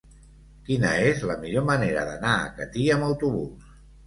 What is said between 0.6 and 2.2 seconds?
Quina és la millor manera